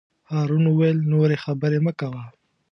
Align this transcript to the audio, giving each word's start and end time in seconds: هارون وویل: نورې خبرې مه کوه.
هارون 0.31 0.63
وویل: 0.67 0.97
نورې 1.11 1.37
خبرې 1.43 1.79
مه 1.85 1.93
کوه. 1.99 2.23